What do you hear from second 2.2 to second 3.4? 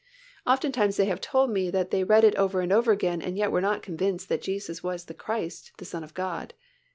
it over and over again, and